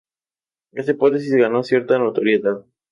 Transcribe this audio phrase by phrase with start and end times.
[0.71, 2.65] Esta hipótesis ganó cierta notoriedad.